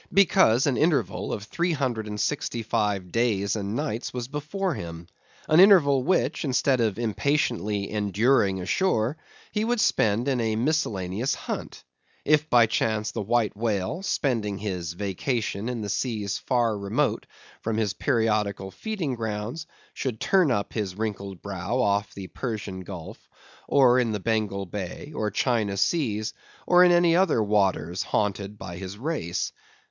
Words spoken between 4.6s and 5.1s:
him;